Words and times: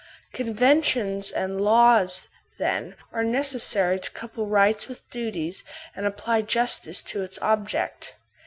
Conventions 0.33 1.29
and 1.29 1.61
laws, 1.61 2.27
then, 2.57 2.95
are 3.13 3.23
neces 3.23 3.59
sary 3.59 3.99
to 3.99 4.09
couple 4.09 4.47
rights 4.47 4.87
with 4.87 5.07
duties 5.11 5.63
and 5.95 6.07
apply 6.07 6.41
justice 6.41 7.03
to 7.03 7.21
its 7.21 7.37
object. 7.43 8.15